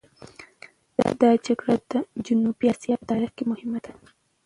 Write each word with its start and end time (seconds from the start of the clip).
دا 1.21 1.29
جګړه 1.45 1.75
د 1.91 1.93
جنوبي 2.25 2.65
اسیا 2.73 2.95
په 2.99 3.05
تاریخ 3.11 3.31
کې 3.37 3.43
مهمه 3.51 3.79
ده. 3.85 3.91